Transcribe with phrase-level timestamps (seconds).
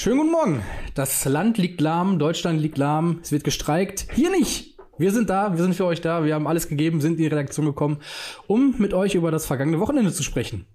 [0.00, 0.62] Schönen guten Morgen.
[0.94, 4.06] Das Land liegt lahm, Deutschland liegt lahm, es wird gestreikt.
[4.14, 4.76] Hier nicht.
[4.96, 7.26] Wir sind da, wir sind für euch da, wir haben alles gegeben, sind in die
[7.26, 7.98] Redaktion gekommen,
[8.46, 10.66] um mit euch über das vergangene Wochenende zu sprechen.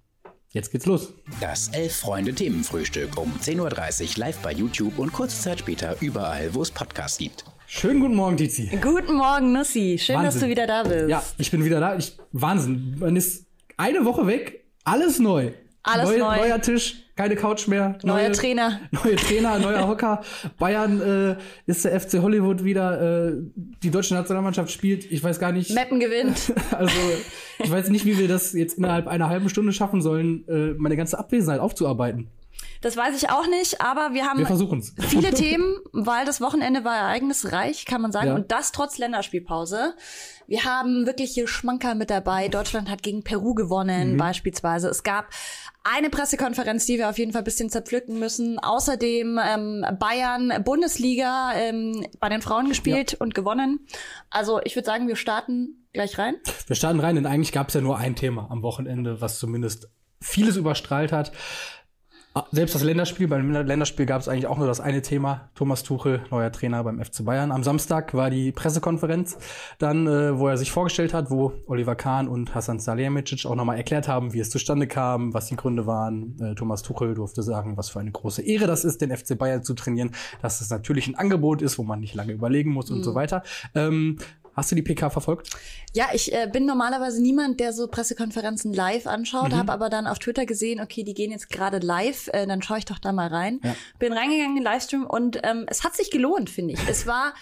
[0.50, 1.14] Jetzt geht's los.
[1.40, 6.70] Das Elf-Freunde-Themenfrühstück um 10.30 Uhr live bei YouTube und kurze Zeit später überall, wo es
[6.70, 7.46] Podcasts gibt.
[7.66, 8.78] Schönen guten Morgen, Tizi.
[8.78, 9.96] Guten Morgen, Nussi.
[9.98, 10.32] Schön, Wahnsinn.
[10.32, 11.08] dass du wieder da bist.
[11.08, 11.96] Ja, ich bin wieder da.
[11.96, 12.96] Ich, Wahnsinn.
[12.98, 13.46] Man ist
[13.78, 15.52] eine Woche weg, alles neu.
[15.82, 16.36] Alles Neu- neu.
[16.36, 17.98] Neuer Tisch, keine Couch mehr.
[18.02, 18.80] Neuer neue, Trainer.
[18.90, 20.22] Neue Trainer, neuer Hocker.
[20.58, 23.28] Bayern äh, ist der FC Hollywood wieder.
[23.28, 25.10] Äh, die deutsche Nationalmannschaft spielt.
[25.10, 25.72] Ich weiß gar nicht.
[25.74, 26.52] Meppen gewinnt.
[26.72, 26.94] Also
[27.58, 30.96] ich weiß nicht, wie wir das jetzt innerhalb einer halben Stunde schaffen sollen, äh, meine
[30.96, 32.28] ganze Abwesenheit aufzuarbeiten.
[32.84, 34.46] Das weiß ich auch nicht, aber wir haben Wir
[35.08, 38.28] viele Themen, weil das Wochenende war ereignisreich, kann man sagen.
[38.28, 38.34] Ja.
[38.34, 39.94] Und das trotz Länderspielpause.
[40.46, 42.48] Wir haben wirkliche Schmankerl mit dabei.
[42.48, 44.16] Deutschland hat gegen Peru gewonnen, Mhm.
[44.18, 44.88] beispielsweise.
[44.88, 45.28] Es gab
[45.84, 48.58] eine Pressekonferenz, die wir auf jeden Fall ein bisschen zerpflücken müssen.
[48.58, 53.86] Außerdem ähm, Bayern Bundesliga ähm, bei den Frauen gespielt und gewonnen.
[54.30, 56.36] Also ich würde sagen, wir starten gleich rein.
[56.66, 59.88] Wir starten rein, denn eigentlich gab es ja nur ein Thema am Wochenende, was zumindest
[60.20, 61.32] vieles überstrahlt hat.
[62.36, 65.50] Ah, Selbst das Länderspiel, beim Länderspiel gab es eigentlich auch nur das eine Thema.
[65.54, 67.52] Thomas Tuchel, neuer Trainer beim FC Bayern.
[67.52, 69.38] Am Samstag war die Pressekonferenz,
[69.78, 73.76] dann, äh, wo er sich vorgestellt hat, wo Oliver Kahn und Hasan Salihamidzic auch nochmal
[73.76, 76.36] erklärt haben, wie es zustande kam, was die Gründe waren.
[76.40, 79.62] Äh, Thomas Tuchel durfte sagen, was für eine große Ehre das ist, den FC Bayern
[79.62, 80.10] zu trainieren,
[80.42, 83.44] dass es natürlich ein Angebot ist, wo man nicht lange überlegen muss und so weiter.
[83.76, 84.18] Ähm,
[84.56, 85.50] hast du die PK verfolgt?
[85.92, 89.56] Ja, ich äh, bin normalerweise niemand, der so Pressekonferenzen live anschaut, Mhm.
[89.56, 92.78] habe aber dann auf Twitter gesehen, okay, die gehen jetzt gerade live, äh, dann schaue
[92.78, 93.60] ich doch da mal rein.
[93.62, 93.74] Ja.
[93.98, 96.80] Bin reingegangen in den Livestream und ähm, es hat sich gelohnt, finde ich.
[96.88, 97.34] Es war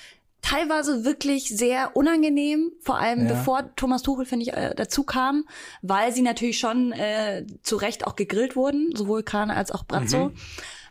[0.45, 3.35] teilweise wirklich sehr unangenehm, vor allem Ja.
[3.35, 5.45] bevor Thomas Tuchel, finde ich, äh, dazu kam,
[5.83, 10.33] weil sie natürlich schon äh, zu Recht auch gegrillt wurden, sowohl Kahn als auch Brazzo.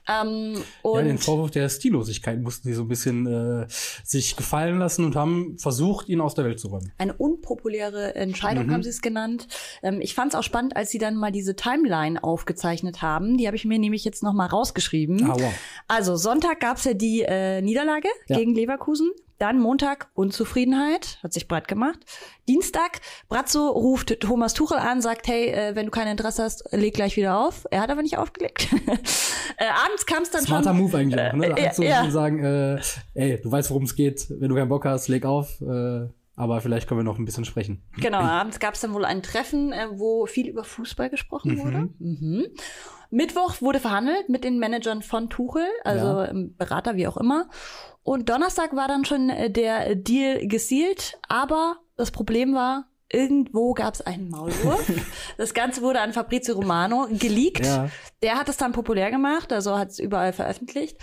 [0.07, 3.65] Ähm, Ja, den Vorwurf der Stillosigkeit mussten sie so ein bisschen äh,
[4.03, 6.91] sich gefallen lassen und haben versucht, ihn aus der Welt zu räumen.
[6.97, 8.71] Eine unpopuläre Entscheidung Mhm.
[8.73, 9.47] haben sie es genannt.
[9.83, 13.37] Ähm, ich fand es auch spannend, als sie dann mal diese Timeline aufgezeichnet haben.
[13.37, 15.23] Die habe ich mir nämlich jetzt noch mal rausgeschrieben.
[15.29, 15.53] Ah, wow.
[15.87, 18.37] Also Sonntag gab es ja die äh, Niederlage Ja.
[18.37, 19.11] gegen Leverkusen.
[19.41, 21.97] Dann Montag Unzufriedenheit, hat sich breit gemacht.
[22.47, 26.93] Dienstag, Brazzo ruft Thomas Tuchel an, sagt, hey, äh, wenn du kein Interesse hast, leg
[26.93, 27.65] gleich wieder auf.
[27.71, 28.67] Er hat aber nicht aufgelegt.
[29.57, 30.77] äh, abends kam es dann Smarter schon.
[30.77, 31.49] Move eigentlich auch, ne?
[31.49, 32.11] Da äh, anzurufen ja.
[32.11, 32.81] sagen, äh,
[33.15, 34.27] ey, du weißt, worum es geht.
[34.29, 35.59] Wenn du keinen Bock hast, leg auf.
[35.59, 36.09] Äh,
[36.41, 37.83] aber vielleicht können wir noch ein bisschen sprechen.
[37.97, 41.89] Genau, abends gab es dann wohl ein Treffen, äh, wo viel über Fußball gesprochen wurde.
[41.99, 42.47] Mhm.
[43.11, 46.31] Mittwoch wurde verhandelt mit den Managern von Tuchel, also Ja.
[46.33, 47.47] Berater, wie auch immer.
[48.01, 53.93] Und Donnerstag war dann schon äh, der Deal gesealt, aber das Problem war, irgendwo gab
[53.93, 54.91] es einen Maulwurf.
[55.37, 57.65] das Ganze wurde an Fabrizio Romano geleakt.
[57.67, 57.89] Ja.
[58.23, 60.97] Der hat es dann populär gemacht, also hat es überall veröffentlicht.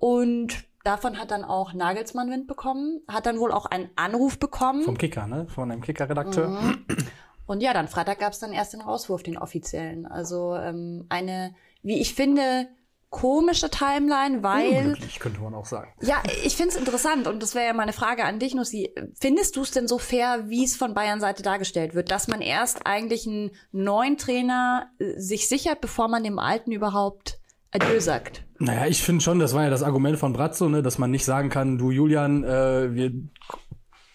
[0.00, 4.82] Und davon hat dann auch Nagelsmann Wind bekommen, hat dann wohl auch einen Anruf bekommen.
[4.82, 5.46] Vom Kicker, ne?
[5.48, 6.48] Von einem Kicker-Redakteur.
[6.48, 6.86] Mhm.
[7.46, 10.06] Und ja, dann Freitag gab es dann erst den Rauswurf, den offiziellen.
[10.06, 12.68] Also ähm, eine, wie ich finde,
[13.12, 15.92] komische Timeline, weil Unglücklich, könnte man auch sagen.
[16.00, 18.90] ja, ich finde es interessant und das wäre ja meine Frage an dich, Nussi.
[19.20, 22.40] Findest du es denn so fair, wie es von Bayern Seite dargestellt wird, dass man
[22.40, 27.38] erst eigentlich einen neuen Trainer äh, sich sichert, bevor man dem alten überhaupt
[27.70, 28.44] Adieu sagt?
[28.62, 31.24] Naja, ich finde schon, das war ja das Argument von Brazzo, ne, dass man nicht
[31.24, 33.10] sagen kann, du Julian, äh, wir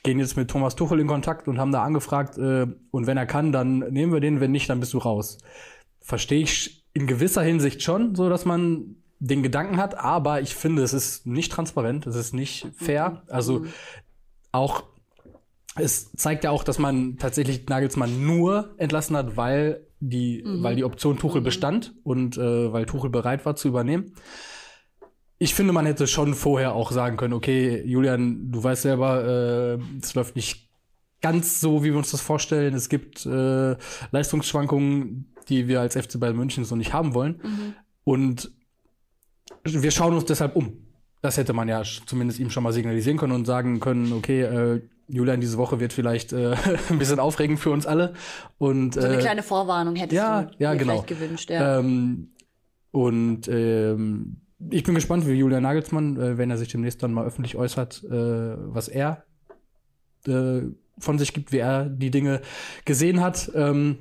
[0.03, 3.25] gehen jetzt mit Thomas Tuchel in Kontakt und haben da angefragt äh, und wenn er
[3.25, 5.39] kann, dann nehmen wir den, wenn nicht, dann bist du raus.
[5.99, 10.81] Verstehe ich in gewisser Hinsicht schon, so dass man den Gedanken hat, aber ich finde,
[10.81, 13.23] es ist nicht transparent, es ist nicht fair.
[13.27, 13.65] Also
[14.53, 14.83] auch
[15.75, 20.83] es zeigt ja auch, dass man tatsächlich Nagelsmann nur entlassen hat, weil die, weil die
[20.83, 24.13] Option Tuchel bestand und äh, weil Tuchel bereit war zu übernehmen.
[25.39, 29.97] Ich finde, man hätte schon vorher auch sagen können, okay, Julian, du weißt selber, äh,
[30.01, 30.69] es läuft nicht
[31.21, 32.73] ganz so, wie wir uns das vorstellen.
[32.73, 33.75] Es gibt äh,
[34.11, 37.41] Leistungsschwankungen, die wir als FC Bayern München so nicht haben wollen.
[38.03, 38.51] Und
[39.63, 40.87] wir schauen uns deshalb um.
[41.21, 44.81] Das hätte man ja zumindest ihm schon mal signalisieren können und sagen können, okay, äh,
[45.07, 46.55] Julian, diese Woche wird vielleicht äh,
[46.89, 48.13] ein bisschen aufregend für uns alle.
[48.57, 50.93] Und, So eine äh, kleine Vorwarnung hättest ja, du ja, dir genau.
[50.93, 51.49] vielleicht gewünscht.
[51.49, 51.79] Ja.
[51.79, 52.31] ähm,
[52.91, 57.25] und ähm, ich bin gespannt, wie Julian Nagelsmann, äh, wenn er sich demnächst dann mal
[57.25, 59.23] öffentlich äußert, äh, was er
[60.27, 60.61] äh,
[60.99, 62.41] von sich gibt, wie er die Dinge
[62.85, 63.97] gesehen hat, ähm,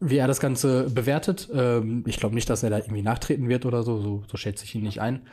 [0.00, 1.48] wie er das Ganze bewertet.
[1.52, 4.64] Ähm, ich glaube nicht, dass er da irgendwie nachtreten wird oder so, so, so schätze
[4.64, 5.26] ich ihn nicht ein.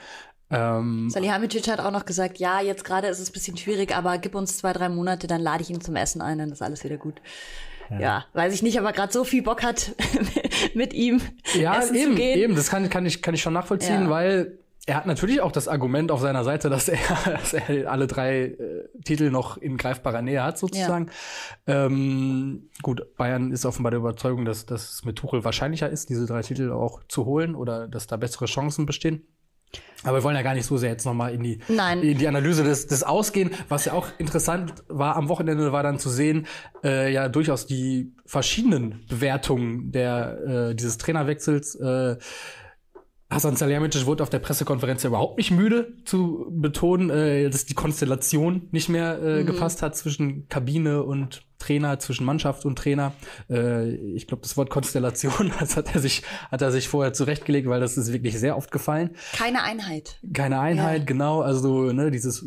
[0.52, 4.18] Ähm, Salihamidzic hat auch noch gesagt, ja, jetzt gerade ist es ein bisschen schwierig, aber
[4.20, 6.84] gib uns zwei, drei Monate, dann lade ich ihn zum Essen ein, dann ist alles
[6.84, 7.16] wieder gut.
[8.00, 9.94] Ja, weiß ich nicht, aber gerade so viel Bock hat,
[10.74, 11.22] mit ihm
[11.54, 12.40] Ja, essen eben, zu gehen.
[12.40, 14.10] eben, das kann, kann, ich, kann ich schon nachvollziehen, Ja.
[14.10, 14.58] weil
[14.88, 18.44] er hat natürlich auch das Argument auf seiner Seite, dass er, dass er alle drei
[18.46, 21.10] äh, Titel noch in greifbarer Nähe hat, sozusagen.
[21.68, 21.86] Ja.
[21.86, 26.26] Ähm, gut, Bayern ist offenbar der Überzeugung, dass, dass es mit Tuchel wahrscheinlicher ist, diese
[26.26, 29.28] drei Titel auch zu holen oder dass da bessere Chancen bestehen.
[30.04, 32.02] Aber wir wollen ja gar nicht so sehr jetzt nochmal in die, Nein.
[32.04, 33.52] in die Analyse des, des Ausgehen.
[33.70, 36.46] Was ja auch interessant war am Wochenende, war dann zu sehen,
[36.84, 41.76] äh, ja durchaus die verschiedenen Bewertungen der, äh, dieses Trainerwechsels.
[41.76, 42.18] Äh,
[43.30, 47.74] Hasan Salihamidzic wurde auf der Pressekonferenz ja überhaupt nicht müde zu betonen, äh, dass die
[47.74, 49.48] Konstellation nicht mehr äh, mhm.
[49.48, 53.14] gepasst hat zwischen Kabine und Trainer, zwischen Mannschaft und Trainer.
[53.50, 57.68] Äh, ich glaube, das Wort Konstellation, das hat er sich, hat er sich vorher zurechtgelegt,
[57.68, 59.12] weil das ist wirklich sehr oft gefallen.
[59.34, 60.20] Keine Einheit.
[60.34, 61.06] Keine Einheit, ja.
[61.06, 61.42] genau.
[61.42, 62.46] Also ne, dieses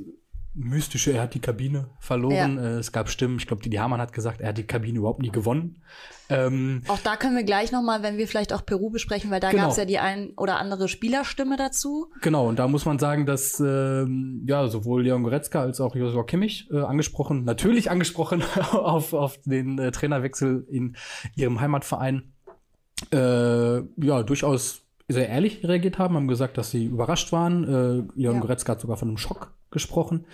[0.58, 2.56] mystische, er hat die Kabine verloren.
[2.56, 2.62] Ja.
[2.62, 5.20] Äh, es gab Stimmen, ich glaube, Didi Hamann hat gesagt, er hat die Kabine überhaupt
[5.20, 5.82] nie gewonnen.
[6.30, 9.50] Ähm, auch da können wir gleich nochmal, wenn wir vielleicht auch Peru besprechen, weil da
[9.50, 9.62] genau.
[9.62, 12.10] gab es ja die ein oder andere Spielerstimme dazu.
[12.20, 16.24] Genau, und da muss man sagen, dass ähm, ja sowohl Leon Goretzka als auch Joshua
[16.24, 20.96] Kimmich äh, angesprochen, natürlich angesprochen auf, auf den äh, Trainerwechsel in
[21.34, 22.34] ihrem Heimatverein,
[23.10, 27.64] äh, ja, durchaus sehr ehrlich reagiert haben, haben gesagt, dass sie überrascht waren.
[27.64, 28.40] Äh, Leon ja.
[28.40, 30.26] Goretzka hat sogar von einem Schock gesprochen.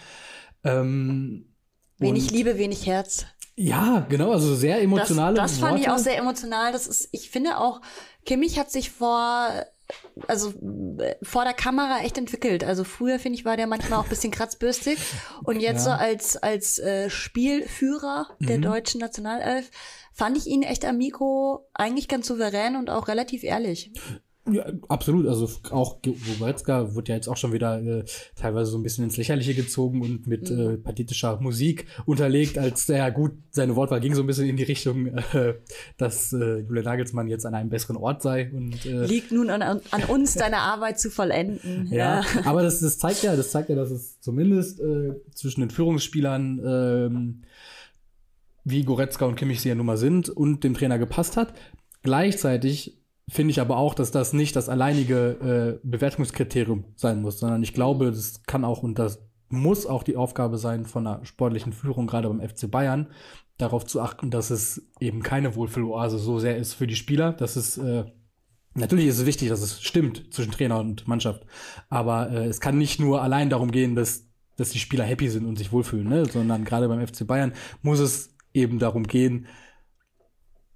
[0.64, 1.54] Ähm,
[1.98, 3.26] wenig Liebe, wenig Herz.
[3.56, 6.72] Ja, genau, also sehr emotionale Das, das fand ich auch sehr emotional.
[6.72, 7.80] Das ist, ich finde auch,
[8.26, 9.48] Kimmich hat sich vor,
[10.26, 10.52] also
[11.22, 12.64] vor der Kamera echt entwickelt.
[12.64, 14.98] Also früher, finde ich, war der manchmal auch ein bisschen kratzbürstig.
[15.44, 15.96] Und jetzt ja.
[15.96, 18.62] so als, als äh, Spielführer der mhm.
[18.62, 19.70] deutschen Nationalelf
[20.12, 23.92] fand ich ihn echt am Mikro eigentlich ganz souverän und auch relativ ehrlich.
[24.50, 25.26] Ja, absolut.
[25.26, 28.04] Also auch Goretzka wird ja jetzt auch schon wieder äh,
[28.36, 30.60] teilweise so ein bisschen ins Lächerliche gezogen und mit mhm.
[30.60, 34.64] äh, pathetischer Musik unterlegt, als ja gut, seine Wortwahl ging so ein bisschen in die
[34.64, 35.54] Richtung, äh,
[35.96, 38.50] dass äh, Julian Nagelsmann jetzt an einem besseren Ort sei.
[38.52, 41.88] Und, äh, Liegt nun an, an uns, deine Arbeit zu vollenden.
[41.90, 45.60] ja, ja, aber das, das zeigt ja, das zeigt ja, dass es zumindest äh, zwischen
[45.60, 47.42] den Führungsspielern ähm,
[48.64, 51.54] wie Goretzka und Kimmich sie ja nun mal sind und dem Trainer gepasst hat.
[52.02, 52.98] Gleichzeitig
[53.28, 57.72] finde ich aber auch, dass das nicht das alleinige äh, Bewertungskriterium sein muss, sondern ich
[57.72, 62.06] glaube, das kann auch und das muss auch die Aufgabe sein von einer sportlichen Führung,
[62.06, 63.08] gerade beim FC Bayern,
[63.56, 67.32] darauf zu achten, dass es eben keine Wohlfühloase so sehr ist für die Spieler.
[67.32, 68.04] dass es äh,
[68.74, 71.46] natürlich ist es wichtig, dass es stimmt zwischen Trainer und Mannschaft,
[71.88, 75.46] aber äh, es kann nicht nur allein darum gehen, dass dass die Spieler happy sind
[75.46, 76.26] und sich wohlfühlen, ne?
[76.26, 79.46] sondern gerade beim FC Bayern muss es eben darum gehen,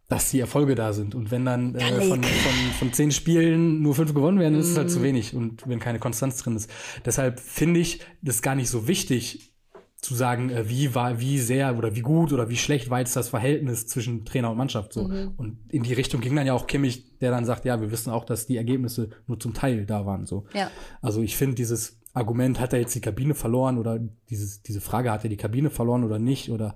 [0.08, 1.14] dass die Erfolge da sind.
[1.14, 4.76] Und wenn dann äh, von, von, von zehn Spielen nur fünf gewonnen werden, ist es
[4.76, 5.04] halt zu mhm.
[5.04, 6.70] wenig und wenn keine Konstanz drin ist.
[7.04, 9.54] Deshalb finde ich das gar nicht so wichtig
[10.00, 13.16] zu sagen, äh, wie war, wie sehr oder wie gut oder wie schlecht war jetzt
[13.16, 15.08] das Verhältnis zwischen Trainer und Mannschaft so.
[15.08, 15.34] Mhm.
[15.36, 18.10] Und in die Richtung ging dann ja auch Kimmich, der dann sagt, ja, wir wissen
[18.10, 20.46] auch, dass die Ergebnisse nur zum Teil da waren so.
[20.54, 20.70] Ja.
[21.02, 24.00] Also ich finde dieses Argument, hat er jetzt die Kabine verloren oder
[24.30, 26.74] dieses, diese Frage, hat er die Kabine verloren oder nicht oder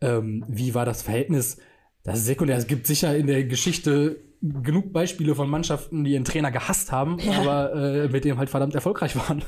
[0.00, 1.58] ähm, wie war das Verhältnis?
[2.04, 2.56] Das ist sekundär.
[2.58, 7.18] Es gibt sicher in der Geschichte genug Beispiele von Mannschaften, die ihren Trainer gehasst haben,
[7.18, 7.40] ja.
[7.40, 9.42] aber äh, mit dem halt verdammt erfolgreich waren.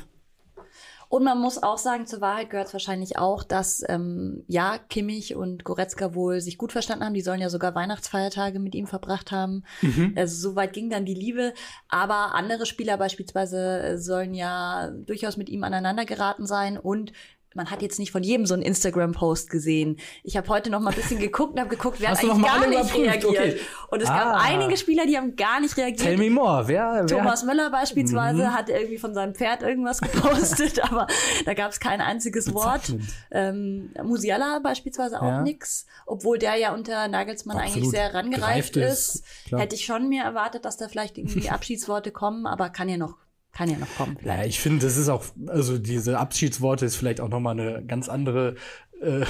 [1.09, 5.37] Und man muss auch sagen, zur Wahrheit gehört es wahrscheinlich auch, dass ähm, ja, Kimmich
[5.37, 7.15] und Goretzka wohl sich gut verstanden haben.
[7.15, 9.63] Die sollen ja sogar Weihnachtsfeiertage mit ihm verbracht haben.
[9.83, 10.15] Mhm.
[10.17, 11.55] Also so weit ging dann die Liebe.
[11.89, 16.77] Aber andere Spieler beispielsweise sollen ja durchaus mit ihm aneinander geraten sein.
[16.77, 17.13] Und
[17.57, 19.99] man hat jetzt nicht von jedem so einen Instagram-Post gesehen.
[20.23, 22.47] Ich habe heute noch mal ein bisschen geguckt und habe geguckt, wer Hast hat eigentlich
[22.47, 23.25] gar nicht reagiert.
[23.25, 23.61] Okay.
[23.91, 24.17] Und es ah.
[24.17, 26.01] gab einige Spieler, die haben gar nicht reagiert.
[26.01, 26.69] Tell me more.
[26.69, 28.55] Wer, wer Thomas Müller beispielsweise mhm.
[28.55, 31.07] hat irgendwie von seinem Pferd irgendwas gepostet, aber
[31.45, 32.95] da gab es kein einziges Wort.
[33.31, 35.43] Ähm, Musiala beispielsweise auch ja.
[35.43, 37.77] nix, obwohl der ja unter Nagelsmann Absolut.
[37.77, 39.17] eigentlich sehr rangereift ist.
[39.17, 39.25] ist.
[39.51, 43.17] Hätte ich schon mir erwartet, dass da vielleicht irgendwie Abschiedsworte kommen, aber kann ja noch
[43.57, 44.17] kann ja noch kommen.
[44.21, 44.39] Vielleicht.
[44.39, 48.09] Ja, ich finde, das ist auch, also diese Abschiedsworte ist vielleicht auch nochmal eine ganz
[48.09, 48.57] andere
[49.01, 49.25] äh,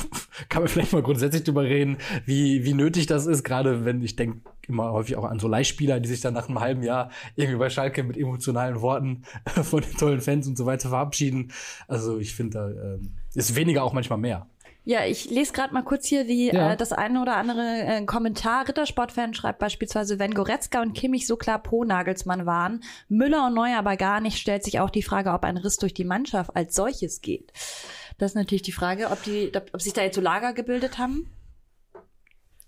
[0.48, 4.16] kann man vielleicht mal grundsätzlich drüber reden, wie, wie nötig das ist, gerade wenn ich
[4.16, 7.58] denke immer häufig auch an so Leihspieler, die sich dann nach einem halben Jahr irgendwie
[7.58, 9.22] bei Schalke mit emotionalen Worten
[9.62, 11.52] von den tollen Fans und so weiter verabschieden.
[11.88, 12.98] Also ich finde, da äh,
[13.34, 14.46] ist weniger auch manchmal mehr.
[14.84, 16.72] Ja, ich lese gerade mal kurz hier die, ja.
[16.72, 18.66] äh, das eine oder andere äh, Kommentar.
[18.66, 23.78] Rittersportfan schreibt beispielsweise, wenn Goretzka und Kimmich so klar pro Nagelsmann waren, Müller und Neuer
[23.78, 26.74] aber gar nicht, stellt sich auch die Frage, ob ein Riss durch die Mannschaft als
[26.74, 27.52] solches geht.
[28.18, 31.30] Das ist natürlich die Frage, ob, die, ob sich da jetzt so Lager gebildet haben.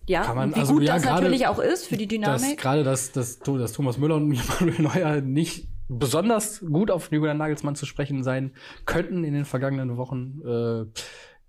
[0.07, 2.59] Ja, Kann man, wie also, gut ja, das natürlich auch ist für die Dynamik.
[2.59, 4.29] Gerade, dass, dass, dass Thomas Müller und
[4.61, 8.53] Manuel Neuer nicht besonders gut auf Julian Nagelsmann zu sprechen sein
[8.87, 10.41] könnten in den vergangenen Wochen.
[10.47, 10.87] Äh,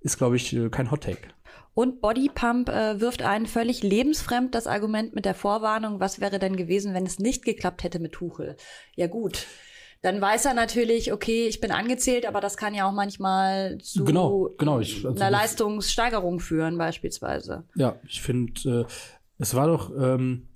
[0.06, 1.28] ist, glaube ich, äh, kein Hot Take.
[1.74, 6.56] Und Bodypump äh, wirft einen völlig lebensfremd das Argument mit der Vorwarnung, was wäre denn
[6.56, 8.56] gewesen, wenn es nicht geklappt hätte mit Tuchel?
[8.96, 9.46] Ja gut.
[10.02, 14.06] dann weiß er natürlich, okay, ich bin angezählt, aber das kann ja auch manchmal zu
[14.06, 17.64] Genau, genau, ich- also einer Leistungssteigerung führen, beispielsweise.
[17.76, 18.92] Ja, ich finde, äh,
[19.40, 20.48] es war doch, ähm,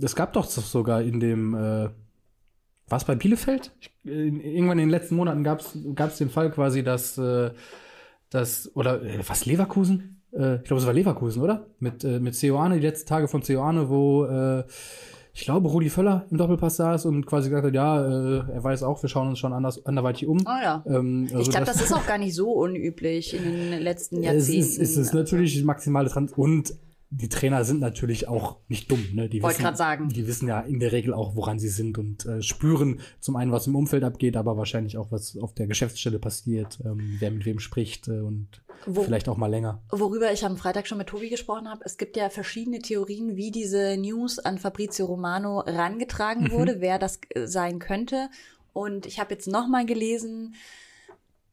[0.00, 1.88] es gab doch sogar in dem, äh,
[2.88, 3.72] war es bei Bielefeld?
[3.80, 7.50] Ich, in, irgendwann in den letzten Monaten gab es den Fall quasi, dass, äh,
[8.32, 10.22] dass oder äh, was, Leverkusen?
[10.32, 11.66] Äh, ich glaube, es war Leverkusen, oder?
[11.78, 14.64] Mit, äh, mit Ceoane, die letzten Tage von Ceoane, wo äh,
[15.34, 18.82] ich glaube, Rudi Völler im Doppelpass saß und quasi gesagt hat, ja, äh, er weiß
[18.82, 20.38] auch, wir schauen uns schon anders, anderweitig um.
[20.44, 20.84] Oh ja.
[20.86, 24.60] Ähm, also ich glaube, das ist auch gar nicht so unüblich in den letzten Jahrzehnten.
[24.60, 26.74] es ist, es ist natürlich maximale Trans und
[27.14, 29.04] die Trainer sind natürlich auch nicht dumm.
[29.12, 29.28] Ne?
[29.28, 30.08] Die Wollte wissen, grad sagen.
[30.08, 33.52] Die wissen ja in der Regel auch, woran sie sind und äh, spüren zum einen,
[33.52, 37.44] was im Umfeld abgeht, aber wahrscheinlich auch, was auf der Geschäftsstelle passiert, ähm, wer mit
[37.44, 38.48] wem spricht äh, und
[38.86, 39.82] Wo- vielleicht auch mal länger.
[39.90, 43.50] Worüber ich am Freitag schon mit Tobi gesprochen habe, es gibt ja verschiedene Theorien, wie
[43.50, 48.30] diese News an Fabrizio Romano rangetragen wurde, wer das äh, sein könnte.
[48.72, 50.54] Und ich habe jetzt nochmal gelesen,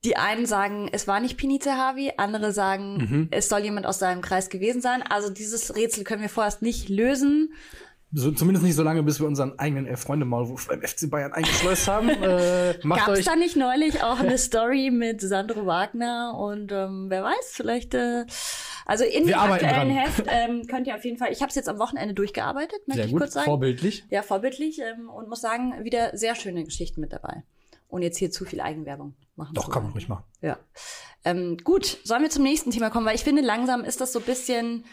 [0.06, 4.22] die einen sagen, es war nicht Pini Zahavi, andere sagen, es soll jemand aus seinem
[4.22, 5.01] Kreis gewesen sein.
[5.01, 7.53] Also dieses Rätsel können wir vorerst nicht lösen.
[8.12, 11.32] So, zumindest nicht so lange, bis wir unseren eigenen elf Freunde Maulwurf beim FC Bayern
[11.32, 12.10] eingeschleust haben.
[12.24, 17.24] äh, Gab es da nicht neulich auch eine Story mit Sandro Wagner und ähm, wer
[17.24, 18.25] weiß, vielleicht äh,
[18.88, 19.89] also in Wir dem aktuellen dran.
[19.91, 23.01] Heft ähm, könnt ihr auf jeden Fall, ich habe es jetzt am Wochenende durchgearbeitet, möchte
[23.01, 23.46] sehr ich gut, kurz sagen.
[23.46, 24.03] vorbildlich.
[24.10, 27.44] Ja, vorbildlich ähm, und muss sagen, wieder sehr schöne Geschichten mit dabei.
[27.89, 29.53] Und jetzt hier zu viel Eigenwerbung machen.
[29.55, 30.24] Doch, kann man ruhig machen.
[30.41, 30.58] Ja.
[31.25, 34.19] Ähm, gut, sollen wir zum nächsten Thema kommen, weil ich finde, langsam ist das so
[34.19, 34.86] ein bisschen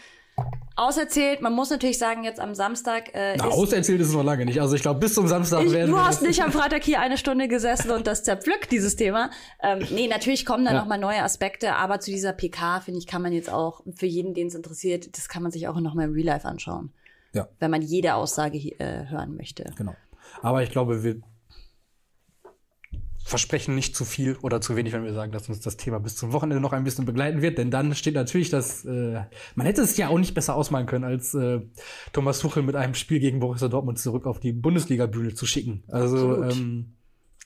[0.77, 1.41] auserzählt.
[1.41, 4.45] Man muss natürlich sagen, jetzt am Samstag äh, Na, ist auserzählt ist es noch lange
[4.45, 4.61] nicht.
[4.61, 7.17] Also ich glaube, bis zum Samstag ich, werden du hast nicht am Freitag hier eine
[7.17, 9.31] Stunde gesessen und das zerpflückt, dieses Thema.
[9.63, 10.81] Ähm, nee, natürlich kommen da Ja.
[10.81, 14.07] noch mal neue Aspekte, aber zu dieser PK, finde ich, kann man jetzt auch, für
[14.07, 16.93] jeden, den es interessiert, das kann man sich auch noch mal im Real Life anschauen.
[17.33, 17.49] Ja.
[17.59, 19.73] Wenn man jede Aussage äh, hören möchte.
[19.77, 19.95] Genau.
[20.43, 21.21] Aber ich glaube, wir
[23.27, 26.15] versprechen nicht zu viel oder zu wenig, wenn wir sagen, dass uns das Thema bis
[26.15, 27.59] zum Wochenende noch ein bisschen begleiten wird.
[27.59, 29.21] Denn dann steht natürlich das, äh,
[29.57, 31.61] man hätte es ja auch nicht besser ausmalen können, als äh,
[32.13, 35.83] Thomas Tuchel mit einem Spiel gegen Borussia Dortmund zurück auf die Bundesliga-Bühne zu schicken.
[35.89, 36.95] Also ähm,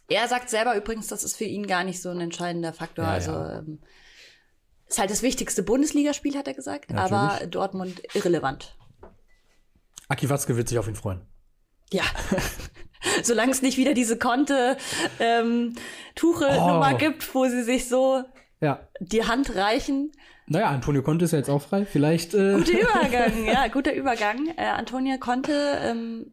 [0.08, 3.06] Er sagt selber übrigens, das ist für ihn gar nicht so ein entscheidender Faktor.
[3.06, 3.58] Ja, also ja.
[3.60, 3.78] Ähm,
[4.87, 7.12] ist halt das wichtigste Bundesligaspiel, hat er gesagt, Natürlich.
[7.12, 8.76] aber Dortmund irrelevant.
[10.08, 11.22] Aki Watzke wird sich auf ihn freuen.
[11.90, 12.04] Ja.
[13.23, 14.76] Solange es nicht wieder diese Konte
[15.19, 15.75] ähm,
[16.23, 16.97] Oh.
[16.99, 18.23] gibt, wo sie sich so
[18.61, 18.80] Ja.
[19.00, 20.12] die Hand reichen.
[20.47, 21.87] Naja, Antonio Conte ist ja jetzt auch frei.
[21.87, 22.35] Vielleicht.
[22.35, 24.49] Äh, Guter Übergang, ja, guter Übergang.
[24.57, 25.52] Äh, Antonia konnte
[25.83, 26.33] ähm,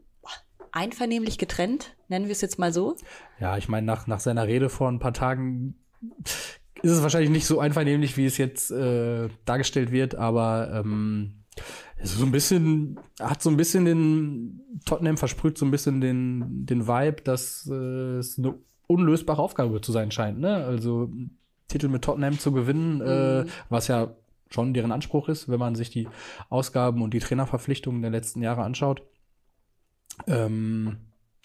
[0.72, 2.96] einvernehmlich getrennt, nennen wir es jetzt mal so.
[3.40, 5.76] Ja, ich meine, nach, nach seiner Rede vor ein paar Tagen
[6.82, 11.37] ist es wahrscheinlich nicht so einvernehmlich, wie es jetzt äh, dargestellt wird, aber ähm,
[12.00, 16.66] ist so ein bisschen, hat so ein bisschen den, Tottenham versprüht so ein bisschen den,
[16.66, 18.56] den Vibe, dass äh, es eine
[18.88, 20.40] unlösbare Aufgabe zu sein scheint.
[20.40, 20.66] Ne?
[20.66, 21.12] Also
[21.68, 24.16] Titel mit Tottenham zu gewinnen, äh, was ja
[24.50, 26.08] schon deren Anspruch ist, wenn man sich die
[26.50, 29.02] Ausgaben und die Trainerverpflichtungen der letzten Jahre anschaut.
[30.26, 30.98] Ähm,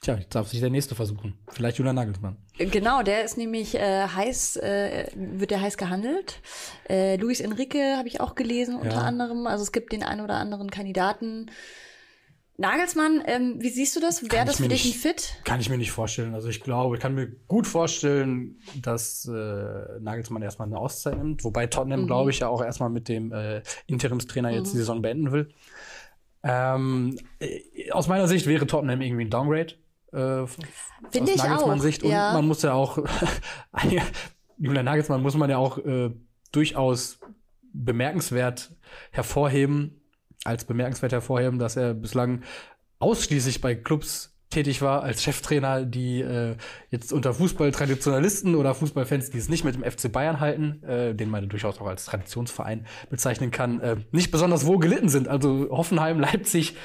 [0.02, 1.38] tja, jetzt darf sich der nächste versuchen.
[1.50, 2.36] Vielleicht Julian Nagelsmann.
[2.58, 6.40] Genau, der ist nämlich äh, heiß, äh, wird der heiß gehandelt.
[6.88, 9.00] Äh, Luis Enrique habe ich auch gelesen unter Ja.
[9.02, 9.46] anderem.
[9.46, 11.50] Also es gibt den einen oder anderen Kandidaten.
[12.58, 14.22] Nagelsmann, ähm, wie siehst du das?
[14.30, 15.34] Wäre das für dich ein nicht- Fit?
[15.44, 16.34] Kann ich mir nicht vorstellen.
[16.34, 21.42] Also ich glaube, ich kann mir gut vorstellen, dass äh, Nagelsmann erstmal eine Auszeit nimmt.
[21.44, 25.32] Wobei Tottenham, glaube ich, ja auch erstmal mit dem äh, Interimstrainer jetzt die Saison beenden
[25.32, 25.48] will.
[26.44, 29.74] Ähm, äh, aus meiner Sicht wäre Tottenham irgendwie ein Downgrade.
[30.12, 32.02] Äh, Finde aus ich Nagelsmanns auch, Sicht.
[32.02, 32.32] Und ja.
[32.32, 32.98] man muss ja auch,
[34.58, 36.10] Julian Nagelsmann muss man ja auch äh,
[36.52, 37.18] durchaus
[37.72, 38.74] bemerkenswert
[39.10, 40.02] hervorheben,
[40.44, 42.42] als bemerkenswert hervorheben, dass er bislang
[42.98, 46.56] ausschließlich bei Clubs tätig war als Cheftrainer, die äh,
[46.90, 51.30] jetzt unter Fußballtraditionalisten oder Fußballfans, die es nicht mit dem FC Bayern halten, äh, den
[51.30, 55.26] man durchaus auch als Traditionsverein bezeichnen kann, äh, nicht besonders wohl gelitten sind.
[55.26, 56.76] Also Hoffenheim, Leipzig,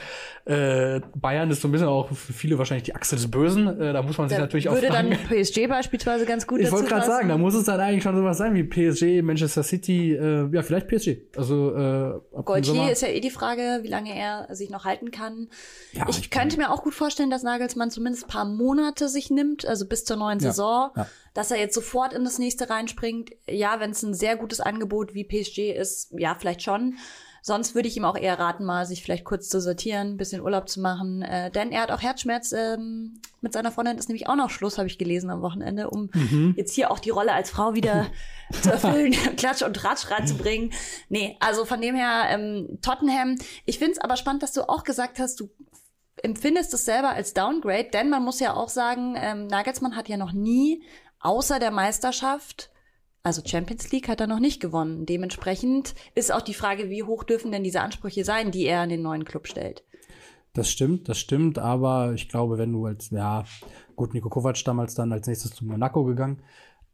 [0.48, 3.68] äh, Bayern ist so ein bisschen auch für viele wahrscheinlich die Achse des Bösen.
[3.82, 5.10] Äh, da muss man sich Da natürlich auch würde fragen.
[5.12, 8.16] dann PSG beispielsweise ganz gut Ich wollte gerade sagen, da muss es dann eigentlich schon
[8.16, 11.18] sowas sein wie PSG, Manchester City, äh, ja, vielleicht PSG.
[11.36, 15.50] Also äh, Gaultier ist ja eh die Frage, wie lange er sich noch halten kann.
[15.92, 19.30] Ja, ich, ich könnte mir auch gut vorstellen, dass Nagelsmann zumindest ein paar Monate sich
[19.30, 21.08] nimmt, also bis zur neuen Ja, Saison, ja.
[21.34, 23.32] dass er jetzt sofort in das nächste reinspringt.
[23.50, 26.96] Ja, wenn es ein sehr gutes Angebot wie PSG ist, ja, vielleicht schon.
[27.48, 30.42] Sonst würde ich ihm auch eher raten, mal sich vielleicht kurz zu sortieren, ein bisschen
[30.42, 31.22] Urlaub zu machen.
[31.22, 32.52] Äh, denn er hat auch Herzschmerz.
[32.52, 36.10] Ähm, mit seiner Freundin ist nämlich auch noch Schluss, habe ich gelesen am Wochenende, um
[36.14, 36.56] Mhm.
[36.58, 38.08] jetzt hier auch die Rolle als Frau wieder
[38.64, 40.74] zu erfüllen, Klatsch und Tratsch reinzubringen.
[41.08, 43.38] Nee, also von dem her, ähm, Tottenham.
[43.64, 45.50] Ich finde es aber spannend, dass du auch gesagt hast, du
[46.24, 50.18] empfindest es selber als Downgrade, denn man muss ja auch sagen, ähm, Nagelsmann hat ja
[50.18, 50.84] noch nie
[51.22, 52.72] außer der Meisterschaft
[53.28, 55.06] also Champions League hat er noch nicht gewonnen.
[55.06, 58.90] Dementsprechend ist auch die Frage, wie hoch dürfen denn diese Ansprüche sein, die er an
[58.90, 59.84] den neuen Club stellt.
[60.54, 63.44] Das stimmt, das stimmt, aber ich glaube, wenn du als, ja,
[63.98, 66.42] gut, Nico Kovac damals dann als nächstes zu Monaco gegangen,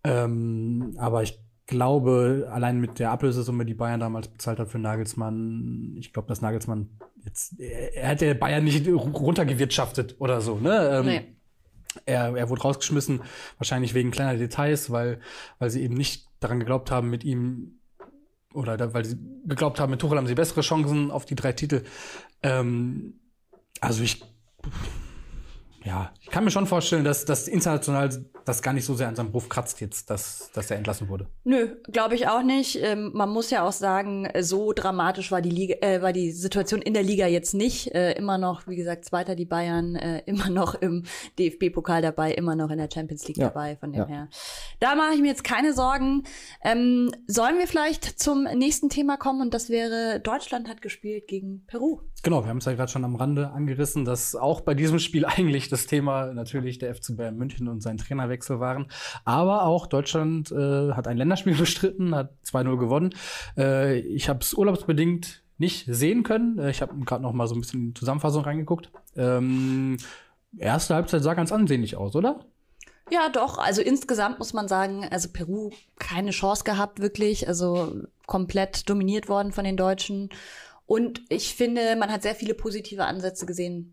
[0.03, 5.95] ähm, aber ich glaube, allein mit der Ablösesumme, die Bayern damals bezahlt hat für Nagelsmann,
[5.99, 6.89] ich glaube, dass Nagelsmann
[7.23, 10.89] jetzt, er hätte Bayern nicht runtergewirtschaftet oder so, ne?
[10.97, 11.21] Ähm, nee.
[12.05, 13.21] Er, er wurde rausgeschmissen,
[13.57, 15.19] wahrscheinlich wegen kleiner Details, weil,
[15.59, 17.79] weil sie eben nicht daran geglaubt haben, mit ihm
[18.53, 21.53] oder da, weil sie geglaubt haben, mit Tuchel haben sie bessere Chancen auf die drei
[21.53, 21.83] Titel.
[22.41, 23.19] Ähm,
[23.79, 24.23] also ich
[25.83, 29.15] ja, ich kann mir schon vorstellen, dass das international das gar nicht so sehr an
[29.15, 31.27] seinem Beruf kratzt jetzt, dass, dass er entlassen wurde.
[31.43, 32.79] Nö, glaube ich auch nicht.
[32.81, 36.81] Ähm, man muss ja auch sagen, so dramatisch war die Liga, äh, war die Situation
[36.81, 37.93] in der Liga jetzt nicht.
[37.93, 41.03] Äh, immer noch, wie gesagt, Zweiter die Bayern, äh, immer noch im
[41.39, 43.47] DFB-Pokal dabei, immer noch in der Champions League ja.
[43.47, 43.77] dabei.
[43.77, 44.07] Von dem ja.
[44.07, 44.29] her,
[44.79, 46.23] da mache ich mir jetzt keine Sorgen.
[46.63, 49.41] Ähm, sollen wir vielleicht zum nächsten Thema kommen?
[49.41, 52.01] Und das wäre Deutschland hat gespielt gegen Peru.
[52.23, 55.25] Genau, wir haben es ja gerade schon am Rande angerissen, dass auch bei diesem Spiel
[55.25, 57.97] eigentlich das Thema natürlich der FC Bayern München und sein
[58.33, 58.87] Trainerwechsel waren.
[59.25, 63.13] Aber auch Deutschland äh, hat ein Länderspiel bestritten, hat 2-0 gewonnen.
[63.57, 66.57] Äh, ich habe es urlaubsbedingt nicht sehen können.
[66.59, 68.91] Äh, ich habe gerade noch mal so ein bisschen in die Zusammenfassung reingeguckt.
[69.15, 69.97] Ähm,
[70.57, 72.45] erste Halbzeit sah ganz ansehnlich aus, oder?
[73.11, 73.57] Ja, doch.
[73.57, 77.47] Also insgesamt muss man sagen, also Peru keine Chance gehabt, wirklich.
[77.47, 80.29] Also komplett dominiert worden von den Deutschen.
[80.85, 83.92] Und ich finde, man hat sehr viele positive Ansätze gesehen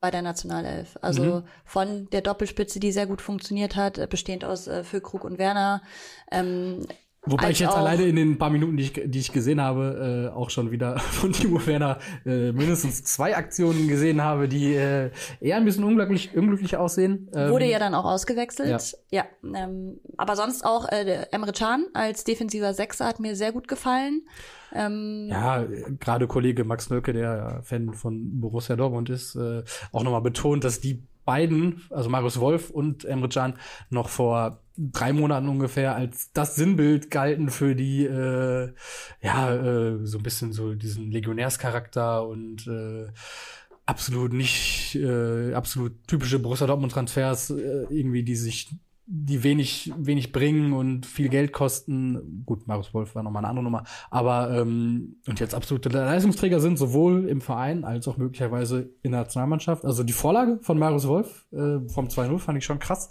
[0.00, 0.98] bei der Nationalelf.
[1.02, 1.42] Also mhm.
[1.64, 5.82] von der Doppelspitze, die sehr gut funktioniert hat, bestehend aus äh, Füllkrug und Werner.
[6.30, 6.86] Ähm,
[7.26, 10.34] Wobei ich jetzt alleine in den paar Minuten, die ich, die ich gesehen habe, äh,
[10.34, 15.10] auch schon wieder von Timo Werner äh, mindestens zwei Aktionen gesehen habe, die äh,
[15.40, 17.28] eher ein bisschen unglücklich, unglücklich aussehen.
[17.34, 18.96] Ähm, Wurde ja dann auch ausgewechselt.
[19.10, 19.24] Ja.
[19.44, 23.68] ja ähm, aber sonst auch äh, Emre Can als defensiver Sechser hat mir sehr gut
[23.68, 24.22] gefallen.
[24.72, 25.66] Ähm, ja,
[25.98, 30.80] gerade Kollege Max Nölke, der Fan von Borussia Dortmund ist, äh, auch nochmal betont, dass
[30.80, 33.54] die beiden, also Marius Wolf und Emre Can,
[33.90, 38.72] noch vor drei Monaten ungefähr als das Sinnbild galten für die, äh,
[39.22, 43.08] ja, äh, so ein bisschen so diesen Legionärscharakter und äh,
[43.84, 48.70] absolut nicht, äh, absolut typische Borussia Dortmund Transfers, äh, irgendwie, die sich
[49.12, 52.44] die wenig, wenig bringen und viel Geld kosten.
[52.46, 53.82] Gut, Marius Wolf war nochmal eine andere Nummer.
[54.08, 59.22] Aber ähm, und jetzt absolute Leistungsträger sind, sowohl im Verein als auch möglicherweise in der
[59.22, 59.84] Nationalmannschaft.
[59.84, 63.10] Also die Vorlage von Marius Wolf äh, vom 2-0 fand ich schon krass.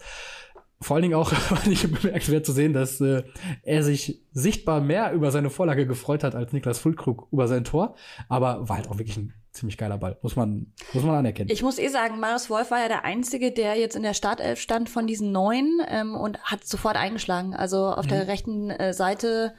[0.82, 3.24] Vor allen Dingen auch fand ich bemerkenswert zu sehen, dass äh,
[3.63, 7.96] er sich sichtbar mehr über seine Vorlage gefreut hat als Niklas Fulkrug über sein Tor.
[8.30, 10.18] Aber war halt auch wirklich ein ziemlich geiler Ball.
[10.22, 11.50] Muss man, muss man anerkennen.
[11.52, 14.60] Ich muss eh sagen, Marius Wolf war ja der Einzige, der jetzt in der Startelf
[14.60, 17.54] stand von diesen neun ähm, und hat sofort eingeschlagen.
[17.54, 18.10] Also auf mhm.
[18.10, 19.54] der rechten äh, Seite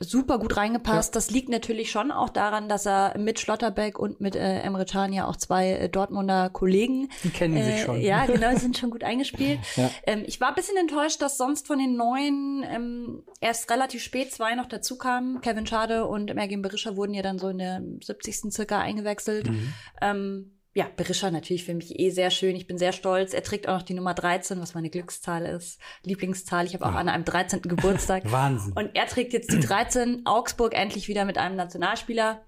[0.00, 1.14] super gut reingepasst.
[1.14, 1.18] Ja.
[1.18, 5.12] Das liegt natürlich schon auch daran, dass er mit Schlotterbeck und mit äh, Emre Can
[5.12, 7.10] ja auch zwei äh, Dortmunder Kollegen.
[7.24, 8.00] Die kennen äh, sich schon.
[8.00, 9.60] Ja, genau, sind schon gut eingespielt.
[9.76, 9.90] Ja.
[10.06, 14.32] Ähm, ich war ein bisschen enttäuscht, dass sonst von den neuen ähm, erst relativ spät
[14.32, 15.40] zwei noch dazu kamen.
[15.40, 18.52] Kevin Schade und Mergin Berisha wurden ja dann so in der 70.
[18.52, 19.50] circa eingewechselt.
[19.50, 19.72] Mhm.
[20.00, 22.54] Ähm, ja, Berisha natürlich für mich eh sehr schön.
[22.54, 23.34] Ich bin sehr stolz.
[23.34, 25.80] Er trägt auch noch die Nummer 13, was meine Glückszahl ist.
[26.04, 26.66] Lieblingszahl.
[26.66, 26.98] Ich habe auch ja.
[26.98, 27.62] an einem 13.
[27.62, 28.22] Geburtstag.
[28.30, 28.74] Wahnsinn.
[28.74, 30.24] Und er trägt jetzt die 13.
[30.24, 32.42] Augsburg endlich wieder mit einem Nationalspieler.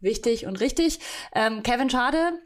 [0.00, 1.00] Wichtig und richtig.
[1.34, 2.40] Ähm, Kevin Schade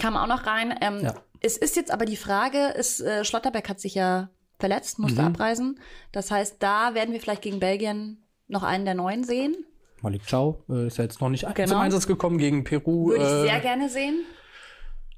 [0.00, 0.72] kam auch noch rein.
[0.80, 1.14] Ähm, ja.
[1.40, 5.28] Es ist jetzt aber die Frage, ist, äh, Schlotterbeck hat sich ja verletzt, musste mhm.
[5.28, 5.80] abreisen.
[6.12, 9.56] Das heißt, da werden wir vielleicht gegen Belgien noch einen der neuen sehen.
[10.00, 11.70] Malik Chow äh, ist ja jetzt noch nicht genau.
[11.70, 13.08] zum Einsatz gekommen gegen Peru.
[13.08, 14.24] Würde ich äh, sehr gerne sehen.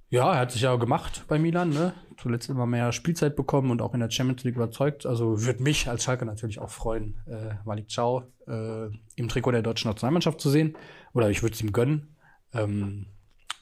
[0.08, 1.92] Ja, er hat sich ja gemacht bei Milan, ne?
[2.16, 5.04] Zuletzt immer mehr Spielzeit bekommen und auch in der Champions League überzeugt.
[5.04, 9.62] Also würde mich als Schalke natürlich auch freuen, äh, Malik Chow äh, im Trikot der
[9.62, 10.76] deutschen Nationalmannschaft zu sehen.
[11.12, 12.16] Oder ich würde es ihm gönnen.
[12.54, 13.06] Ähm,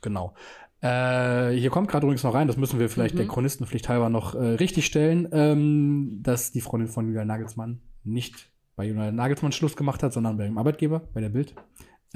[0.02, 0.34] genau.
[0.80, 3.18] Äh, hier kommt gerade übrigens noch rein, das müssen wir vielleicht mhm.
[3.20, 8.50] der Chronistenpflicht halber noch äh, richtig stellen, ähm, dass die Freundin von Julian Nagelsmann nicht
[8.76, 11.54] bei Julian Nagelsmann Schluss gemacht hat, sondern bei dem Arbeitgeber, bei der Bild.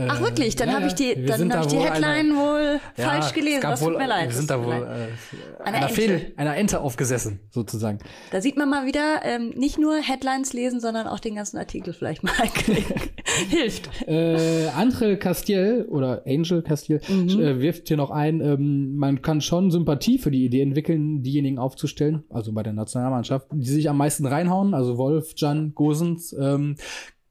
[0.07, 3.05] Ach wirklich, dann ja, habe ich die, dann hab ich die Headline eine, wohl ja,
[3.05, 3.63] falsch gelesen.
[3.63, 4.29] Das tut mir leid.
[4.29, 5.95] Wir sind da wohl äh, einer, Ente.
[5.95, 7.99] Fehl, einer Ente aufgesessen, sozusagen.
[8.31, 11.93] Da sieht man mal wieder, ähm, nicht nur Headlines lesen, sondern auch den ganzen Artikel
[11.93, 12.33] vielleicht mal
[13.49, 13.91] Hilft.
[14.07, 17.29] Äh, Angel Castiel oder Angel Castiel mhm.
[17.41, 21.59] äh, wirft hier noch ein, ähm, man kann schon Sympathie für die Idee entwickeln, diejenigen
[21.59, 26.77] aufzustellen, also bei der Nationalmannschaft, die sich am meisten reinhauen, also Wolf, Jan, Gosens, ähm,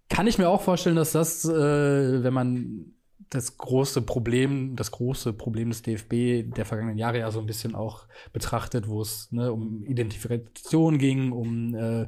[0.09, 2.93] kann ich mir auch vorstellen, dass das, äh, wenn man
[3.29, 7.75] das große Problem, das große Problem des DFB der vergangenen Jahre ja so ein bisschen
[7.75, 12.07] auch betrachtet, wo es ne, um Identifikation ging, um äh,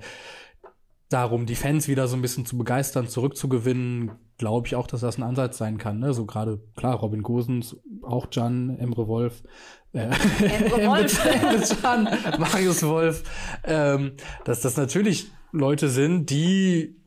[1.09, 5.17] darum, die Fans wieder so ein bisschen zu begeistern, zurückzugewinnen, glaube ich auch, dass das
[5.17, 5.99] ein Ansatz sein kann.
[5.99, 6.13] Ne?
[6.13, 9.43] So gerade, klar, Robin Gosens, auch Can, Emre Wolf,
[9.91, 11.25] äh, Emre Wolf.
[11.25, 13.23] Emre Can, Marius Wolf,
[13.65, 14.13] ähm,
[14.45, 16.98] dass das natürlich Leute sind, die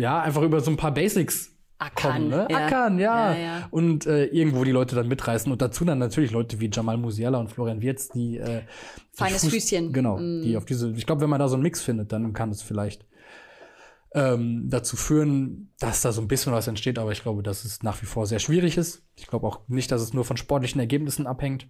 [0.00, 2.46] ja einfach über so ein paar Basics Ackern, kommen, ne?
[2.50, 2.66] ja.
[2.66, 3.32] Ackern, ja.
[3.32, 3.68] Ja, ja.
[3.70, 5.50] Und äh, irgendwo die Leute dann mitreißen.
[5.50, 8.62] Und dazu dann natürlich Leute wie Jamal Musiala und Florian Wirtz, die äh,
[9.14, 9.92] die Feines Fuß- Füßchen.
[9.94, 10.42] Genau, Mm.
[10.42, 12.60] die auf diese, ich glaube, wenn man da so einen Mix findet, dann kann es
[12.60, 13.06] vielleicht
[14.14, 17.82] ähm, dazu führen, dass da so ein bisschen was entsteht, aber ich glaube, dass es
[17.82, 19.04] nach wie vor sehr schwierig ist.
[19.16, 21.68] Ich glaube auch nicht, dass es nur von sportlichen Ergebnissen abhängt.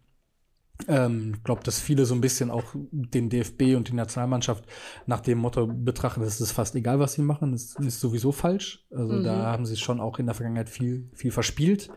[0.89, 4.65] Ähm, ich glaube, dass viele so ein bisschen auch den DFB und die Nationalmannschaft
[5.07, 8.85] nach dem Motto betrachten, es ist fast egal, was sie machen, es ist sowieso falsch.
[8.91, 11.91] Also da haben sie schon auch in der Vergangenheit viel, viel verspielt.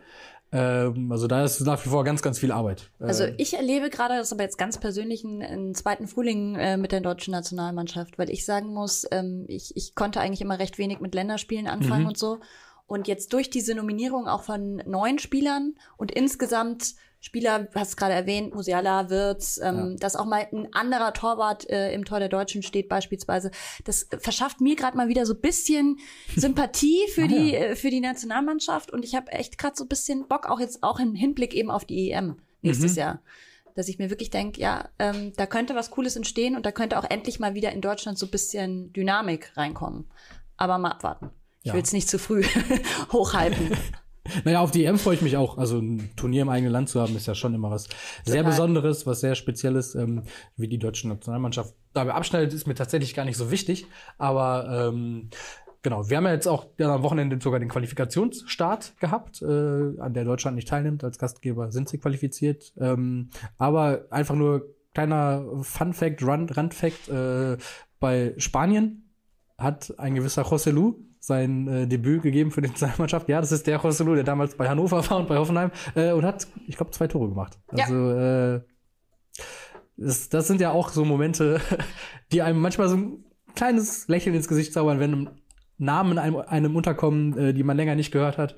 [0.52, 2.90] Ähm, also da ist nach wie vor ganz, ganz viel Arbeit.
[3.00, 6.54] Also Äh, ich erlebe gerade, das ist aber jetzt ganz persönlich, einen, einen zweiten Frühling
[6.54, 10.58] äh, mit der deutschen Nationalmannschaft, weil ich sagen muss, ähm, ich, ich konnte eigentlich immer
[10.58, 12.08] recht wenig mit Länderspielen anfangen Mhm.
[12.08, 12.38] und so.
[12.86, 16.94] Und jetzt durch diese Nominierung auch von neuen Spielern und insgesamt
[17.24, 21.92] Spieler, hast es gerade erwähnt, Musiala, Wirtz, ähm, dass auch mal ein anderer Torwart äh,
[21.94, 23.50] im Tor der Deutschen steht beispielsweise.
[23.84, 25.98] Das verschafft mir gerade mal wieder so ein bisschen
[26.36, 27.58] Sympathie für Ah, die ja.
[27.60, 30.82] äh, für die Nationalmannschaft und ich habe echt gerade so ein bisschen Bock, auch jetzt
[30.82, 32.98] auch im Hinblick eben auf die EM nächstes Mhm.
[32.98, 33.22] Jahr.
[33.74, 36.98] Dass ich mir wirklich denke, ja, ähm, da könnte was Cooles entstehen und da könnte
[36.98, 40.04] auch endlich mal wieder in Deutschland so ein bisschen Dynamik reinkommen.
[40.58, 41.30] Aber mal abwarten.
[41.62, 41.74] Ich Ja.
[41.74, 42.44] will es nicht zu früh
[43.12, 43.76] hochhalten.
[44.44, 45.58] Naja, auf die EM freue ich mich auch.
[45.58, 47.88] Also ein Turnier im eigenen Land zu haben, ist ja schon immer was
[48.24, 48.44] sehr Total.
[48.44, 49.94] Besonderes, was sehr Spezielles.
[49.94, 50.22] Ähm,
[50.56, 53.86] wie die deutsche Nationalmannschaft dabei abschneidet, ist mir tatsächlich gar nicht so wichtig.
[54.16, 55.28] Aber ähm,
[55.82, 60.14] genau, wir haben ja jetzt auch ja, am Wochenende sogar den Qualifikationsstart gehabt, äh, an
[60.14, 61.04] der Deutschland nicht teilnimmt.
[61.04, 62.72] Als Gastgeber sind sie qualifiziert.
[62.78, 67.56] Ähm, aber einfach nur kleiner Fun-Fact, Rand- Randfact, äh,
[68.00, 69.10] bei Spanien
[69.58, 73.28] hat ein gewisser José Lu sein äh, Debüt gegeben für die Nationalmannschaft.
[73.28, 76.12] Ja, das ist der José Lu, der damals bei Hannover war und bei Hoffenheim äh,
[76.12, 77.58] und hat, ich glaube, zwei Tore gemacht.
[77.72, 77.84] Ja.
[77.84, 78.60] Also äh,
[79.96, 81.60] das, das sind ja auch so Momente,
[82.32, 85.30] die einem manchmal so ein kleines Lächeln ins Gesicht zaubern, wenn
[85.78, 88.56] Namen einem, einem unterkommen, äh, die man länger nicht gehört hat,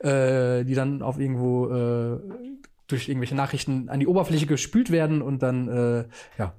[0.00, 2.20] äh, die dann auf irgendwo äh,
[2.86, 6.04] durch irgendwelche Nachrichten an die Oberfläche gespült werden und dann äh,
[6.38, 6.54] ja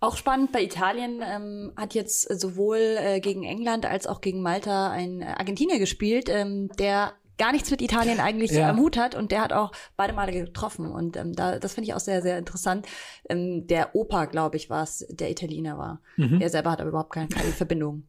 [0.00, 4.90] Auch spannend bei Italien ähm, hat jetzt sowohl äh, gegen England als auch gegen Malta
[4.90, 8.70] ein Argentinier gespielt, ähm, der gar nichts mit Italien eigentlich Ja.
[8.70, 11.88] am Hut hat und der hat auch beide Male getroffen und ähm, da, das finde
[11.88, 12.86] ich auch sehr, sehr interessant.
[13.28, 16.00] Ähm, der Opa, glaube ich, war es, der Italiener war.
[16.16, 16.40] Mhm.
[16.40, 18.04] Er selber hat aber überhaupt keine, keine Verbindung.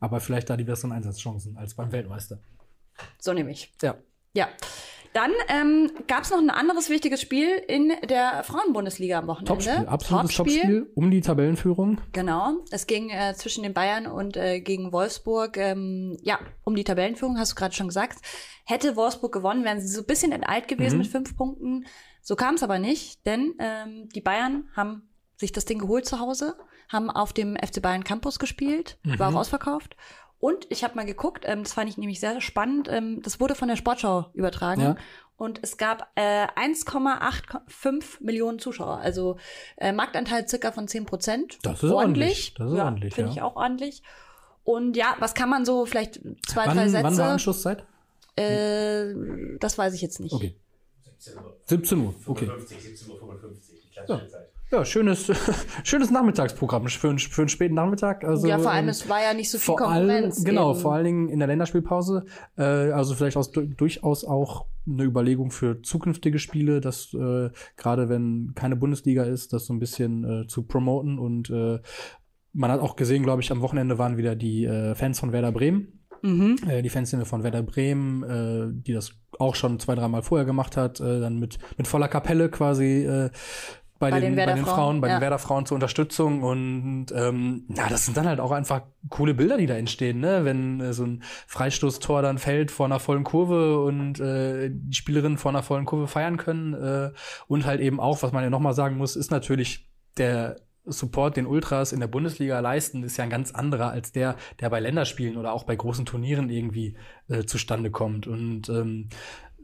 [0.00, 2.38] aber vielleicht da die besseren Einsatzchancen als beim Weltmeister.
[3.18, 3.72] So nämlich.
[3.82, 3.96] Ja.
[4.34, 4.48] Ja.
[5.16, 9.48] Dann ähm, gab es noch ein anderes wichtiges Spiel in der Frauenbundesliga am Wochenende.
[9.64, 12.02] Topspiel, absolutes Topspiel um die Tabellenführung.
[12.12, 12.58] Genau.
[12.70, 17.38] Es ging äh, zwischen den Bayern und äh, gegen Wolfsburg, ähm, ja, um die Tabellenführung,
[17.38, 18.18] hast du gerade schon gesagt.
[18.66, 21.02] Hätte Wolfsburg gewonnen, wären sie so ein bisschen enteilt gewesen Mhm.
[21.02, 21.86] mit fünf Punkten.
[22.20, 26.20] So kam es aber nicht, denn ähm, die Bayern haben sich das Ding geholt zu
[26.20, 26.58] Hause,
[26.92, 29.96] haben auf dem FC Bayern Campus gespielt, war auch ausverkauft.
[30.38, 33.54] Und ich habe mal geguckt, ähm, das fand ich nämlich sehr spannend, ähm, das wurde
[33.54, 34.80] von der Sportschau übertragen.
[34.80, 34.96] Ja.
[35.38, 39.36] Und es gab äh, 1,85 Millionen Zuschauer, also
[39.76, 41.58] äh, Marktanteil circa von 10 Prozent.
[41.62, 42.54] Das ist ordentlich.
[42.54, 43.36] Das ist ordentlich, Finde ja.
[43.36, 44.02] ich auch ordentlich.
[44.64, 47.04] Und ja, was kann man so, vielleicht zwei, drei Wann, Sätze?
[47.04, 47.84] wann war Anschlusszeit?
[48.36, 49.14] äh,
[49.58, 50.32] das weiß ich jetzt nicht.
[50.32, 50.54] Okay.
[51.18, 51.56] 17 Uhr.
[51.64, 52.14] 17 Uhr.
[52.26, 52.46] Okay.
[52.46, 53.28] 55, 17.55 Uhr,
[53.82, 54.48] die klassische Zeit.
[54.72, 55.30] Ja, schönes,
[55.84, 58.24] schönes Nachmittagsprogramm für, einen- für einen späten Nachmittag.
[58.24, 60.42] Also, ja, vor allem, ähm, es war ja nicht so viel Konkurrenz.
[60.44, 60.80] genau, eben.
[60.80, 62.24] vor allen Dingen in der Länderspielpause.
[62.58, 68.08] Äh, also vielleicht aus, du- durchaus auch eine Überlegung für zukünftige Spiele, dass äh, gerade
[68.08, 71.18] wenn keine Bundesliga ist, das so ein bisschen äh, zu promoten.
[71.18, 71.78] Und äh,
[72.52, 75.52] man hat auch gesehen, glaube ich, am Wochenende waren wieder die äh, Fans von Werder
[75.52, 76.06] Bremen.
[76.22, 76.56] Mhm.
[76.68, 80.76] Äh, die Fanszene von Werder Bremen, äh, die das auch schon zwei, dreimal vorher gemacht
[80.76, 83.30] hat, äh, dann mit, mit voller Kapelle quasi äh,
[83.98, 85.16] bei, Bei den, den bei den Frauen, Frauen, bei ja.
[85.16, 89.34] den Werder Frauen zur Unterstützung und ähm, ja, das sind dann halt auch einfach coole
[89.34, 90.44] Bilder, die da entstehen, ne?
[90.44, 95.38] Wenn äh, so ein Freistoßtor dann fällt vor einer vollen Kurve und äh, die Spielerinnen
[95.38, 97.10] vor einer vollen Kurve feiern können äh,
[97.46, 100.56] und halt eben auch, was man ja nochmal sagen muss, ist natürlich der
[100.86, 104.70] Support, den Ultras in der Bundesliga leisten, ist ja ein ganz anderer als der, der
[104.70, 106.96] bei Länderspielen oder auch bei großen Turnieren irgendwie
[107.28, 108.26] äh, zustande kommt.
[108.26, 109.08] Und ähm,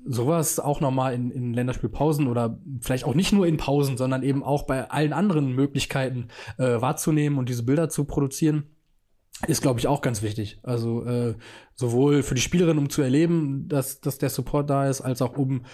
[0.05, 4.43] sowas auch nochmal in, in Länderspielpausen oder vielleicht auch nicht nur in Pausen, sondern eben
[4.43, 8.65] auch bei allen anderen Möglichkeiten äh, wahrzunehmen und diese Bilder zu produzieren.
[9.47, 10.61] ist, glaube ich, auch ganz wichtig.
[10.63, 11.35] Also äh,
[11.75, 15.37] sowohl für die Spielerin, um zu erleben, dass, dass der Support da ist, als auch
[15.37, 15.65] um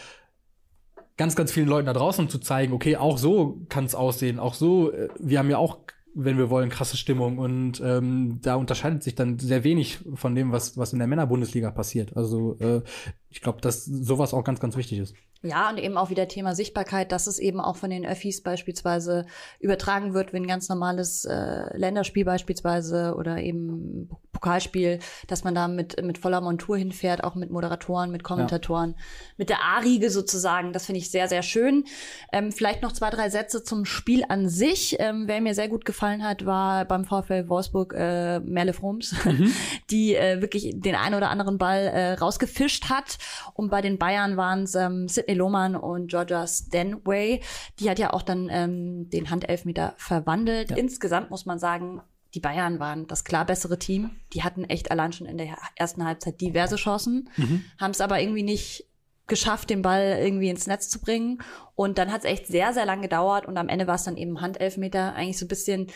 [1.17, 4.55] ganz, ganz vielen Leuten da draußen zu zeigen, okay, auch so kann es aussehen, auch
[4.55, 5.81] so, äh, wir haben ja auch,
[6.15, 10.53] wenn wir wollen, krasse Stimmung und ähm, da unterscheidet sich dann sehr wenig von dem,
[10.53, 12.17] was, was in der Männerbundesliga passiert.
[12.17, 12.83] Also äh,
[13.31, 15.15] ich glaube, dass sowas auch ganz, ganz wichtig ist.
[15.43, 19.25] Ja, und eben auch wieder Thema Sichtbarkeit, dass es eben auch von den Öffis beispielsweise
[19.61, 25.69] übertragen wird, wenn ein ganz normales äh, Länderspiel beispielsweise oder eben Pokalspiel, dass man da
[25.69, 28.97] mit, mit voller Montur hinfährt, auch mit Moderatoren, mit Kommentatoren,
[29.37, 30.73] mit der A-Riege sozusagen.
[30.73, 31.85] Das finde ich sehr, sehr schön.
[32.33, 34.97] Ähm, vielleicht noch zwei, drei Sätze zum Spiel an sich.
[34.99, 39.15] Ähm, wer mir sehr gut gefallen hat, war beim VfL Wolfsburg äh, Merle Froms,
[39.91, 43.19] die äh, wirklich den einen oder anderen Ball äh, rausgefischt hat.
[43.55, 47.41] Und bei den Bayern waren es ähm, Lohmann und Georgia Stanway.
[47.79, 50.71] Die hat ja auch dann ähm, den Handelfmeter verwandelt.
[50.71, 52.01] Insgesamt muss man sagen,
[52.35, 54.11] die Bayern waren das klar bessere Team.
[54.33, 57.31] Die hatten echt allein schon in der ersten Halbzeit diverse Chancen,
[57.79, 58.87] haben es aber irgendwie nicht
[59.27, 61.43] geschafft, den Ball irgendwie ins Netz zu bringen.
[61.75, 64.17] Und dann hat es echt sehr, sehr lang gedauert und am Ende war es dann
[64.17, 65.15] eben Handelfmeter.
[65.15, 65.89] Eigentlich so ein bisschen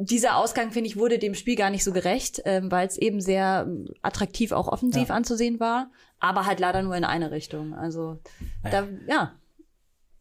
[0.00, 3.20] dieser Ausgang, finde ich, wurde dem Spiel gar nicht so gerecht, ähm, weil es eben
[3.20, 3.66] sehr
[4.02, 7.74] attraktiv auch offensiv anzusehen war, aber halt leider nur in eine Richtung.
[7.74, 8.18] Also
[8.62, 9.34] da, ja,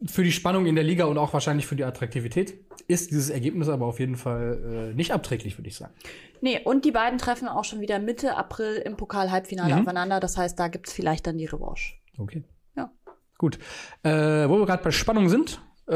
[0.05, 2.53] Für die Spannung in der Liga und auch wahrscheinlich für die Attraktivität
[2.87, 5.93] ist dieses Ergebnis aber auf jeden Fall äh, nicht abträglich, würde ich sagen.
[6.41, 9.81] Nee, und die beiden treffen auch schon wieder Mitte April im Pokal-Halbfinale Mhm.
[9.81, 10.19] aufeinander.
[10.19, 11.93] Das heißt, da gibt's vielleicht dann die Revanche.
[12.17, 12.43] Okay.
[12.75, 12.91] Ja.
[13.39, 13.57] Gut.
[14.03, 14.09] Äh,
[14.47, 15.91] wo wir gerade bei Spannung sind, äh,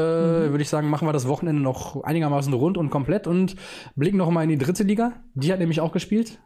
[0.50, 3.56] würde ich sagen, machen wir das Wochenende noch einigermaßen rund und komplett und
[3.94, 5.12] blicken noch mal in die dritte Liga.
[5.34, 6.38] Die hat nämlich auch gespielt.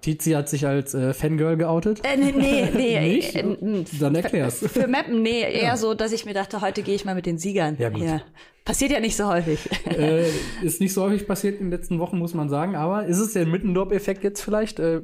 [0.00, 2.00] Tizi hat sich als äh, Fangirl geoutet.
[2.04, 3.00] Äh, nee, nee, nee.
[3.16, 3.34] Nicht?
[3.34, 4.60] äh, äh, Dann erklär's.
[4.66, 7.38] Für Mappen, nee, eher so, dass ich mir dachte, heute gehe ich mal mit den
[7.38, 7.76] Siegern.
[7.78, 8.02] Ja, gut.
[8.64, 9.68] Passiert ja nicht so häufig.
[9.86, 10.28] äh,
[10.62, 12.76] ist nicht so häufig passiert in den letzten Wochen, muss man sagen.
[12.76, 14.78] Aber ist es der Mittendorp-Effekt jetzt vielleicht?
[14.78, 15.02] Äh,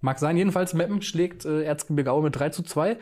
[0.00, 0.36] mag sein.
[0.36, 2.98] Jedenfalls, Meppen schlägt äh, Erzgebirge Aue mit 3 zu 2.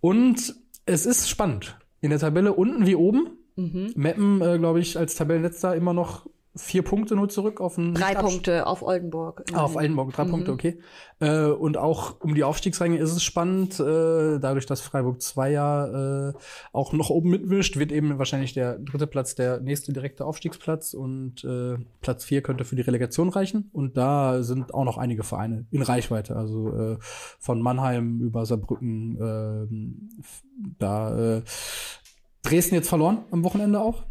[0.00, 0.54] Und
[0.86, 1.78] es ist spannend.
[2.00, 3.30] In der Tabelle unten wie oben.
[3.56, 3.92] Mhm.
[3.94, 8.14] Meppen, äh, glaube ich, als Tabellenletzter immer noch vier Punkte nur zurück auf den Drei
[8.14, 9.44] Punkte auf Oldenburg.
[9.52, 10.80] Ah, auf Altenburg, drei Punkte, okay.
[11.20, 13.78] Äh, und auch um die Aufstiegsränge ist es spannend.
[13.78, 16.32] Äh, dadurch, dass Freiburg 2 ja äh,
[16.72, 21.44] auch noch oben mitwischt, wird eben wahrscheinlich der dritte Platz der nächste direkte Aufstiegsplatz und
[21.44, 23.70] äh, Platz 4 könnte für die Relegation reichen.
[23.72, 26.34] Und da sind auch noch einige Vereine in Reichweite.
[26.34, 30.42] Also äh, von Mannheim über Saarbrücken, f-
[30.78, 31.42] da äh,
[32.42, 34.02] Dresden jetzt verloren am Wochenende auch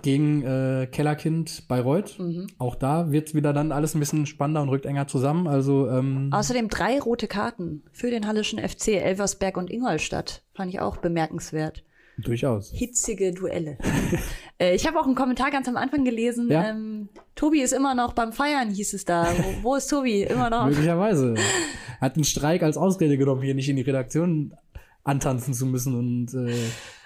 [0.00, 2.18] gegen äh, Kellerkind Bayreuth.
[2.58, 5.46] Auch da wird's wieder dann alles ein bisschen spannender und rückt enger zusammen.
[5.46, 10.42] Also ähm, Außerdem drei rote Karten für den Hallischen FC Elversberg und Ingolstadt.
[10.54, 11.84] Fand ich auch bemerkenswert.
[12.18, 12.70] durchaus.
[12.72, 13.76] Hitzige Duelle.
[14.58, 16.50] äh, ich habe auch einen Kommentar ganz am Anfang gelesen.
[16.50, 16.70] Ja?
[16.70, 19.26] Ähm, Tobi ist immer noch beim Feiern, hieß es da.
[19.36, 20.22] Wo, wo ist Tobi?
[20.22, 20.66] Immer noch.
[20.66, 21.34] Möglicherweise.
[22.00, 24.54] Hat den Streik als Ausrede genommen, hier nicht in die Redaktion
[25.04, 26.54] antanzen zu müssen und äh,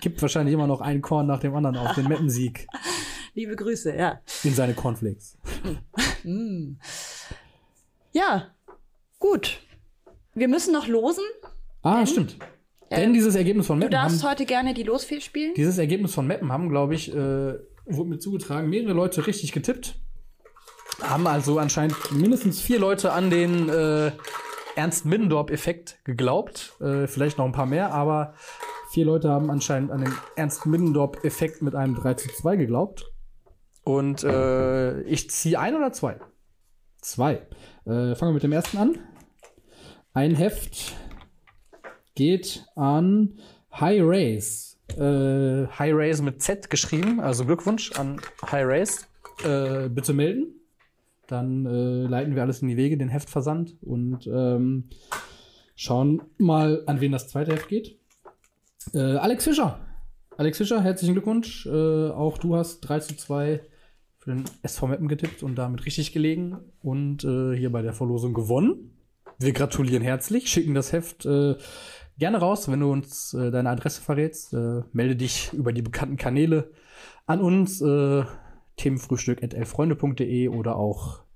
[0.01, 2.67] kippt wahrscheinlich immer noch ein Korn nach dem anderen auf den Mappensieg
[3.35, 4.21] Liebe Grüße, ja.
[4.45, 5.37] in seine Cornflakes.
[8.13, 8.47] Ja,
[9.19, 9.61] gut.
[10.35, 11.25] Wir müssen noch losen.
[11.83, 12.39] Ah, stimmt.
[12.91, 15.53] Denn dieses Ergebnis von Du Meppen haben, darfst heute gerne die Losfee spielen.
[15.55, 19.99] dieses Ergebnis von Meppen haben, glaube ich, äh, wurde mir zugetragen, mehrere Leute richtig getippt.
[21.03, 24.13] Haben also anscheinend mindestens vier Leute an den äh,
[24.77, 26.75] Ernst-Middendorp-Effekt geglaubt.
[26.81, 28.35] Äh, vielleicht noch ein paar mehr, aber
[28.91, 33.13] vier Leute haben anscheinend an den Ernst-Middendorp-Effekt mit einem 3 zu 2 geglaubt.
[33.83, 36.19] Und äh, ich ziehe ein oder zwei?
[37.01, 37.47] Zwei.
[37.85, 38.99] Äh, fangen wir mit dem ersten an.
[40.13, 40.97] Ein Heft
[42.17, 43.39] geht an
[43.73, 44.77] High Race.
[44.97, 49.07] Äh, High Race mit Z geschrieben, also Glückwunsch an High Race.
[49.45, 50.57] Äh, bitte melden.
[51.27, 54.89] Dann äh, leiten wir alles in die Wege, den Heftversand und ähm,
[55.75, 57.99] schauen mal, an wen das zweite Heft geht.
[58.95, 59.81] Äh, Alex Fischer.
[60.37, 61.67] Alex Fischer, herzlichen Glückwunsch.
[61.67, 63.61] Äh, auch du hast 3 zu 2
[64.19, 68.35] für den SV Meppen getippt und damit richtig gelegen und äh, hier bei der Verlosung
[68.35, 68.93] gewonnen.
[69.39, 71.57] Wir gratulieren herzlich, schicken das Heft äh,
[72.19, 74.55] gerne raus, wenn du uns äh, deine Adresse verrätst.
[74.93, 76.71] Melde dich über die bekannten Kanäle
[77.27, 77.83] an uns,
[78.77, 81.27] themenfrühstück.elfreunde.de oder auch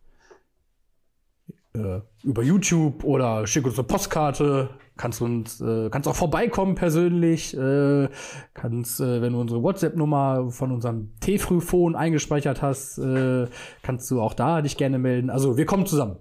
[1.74, 4.70] äh, über YouTube oder schick uns eine Postkarte.
[4.96, 7.56] Kannst uns, äh, kannst auch vorbeikommen persönlich.
[7.56, 8.08] Äh,
[8.54, 13.46] kannst, äh, wenn du unsere WhatsApp-Nummer von unserem T-Frühphone eingespeichert hast, äh,
[13.82, 15.30] kannst du auch da dich gerne melden.
[15.30, 16.16] Also wir kommen zusammen.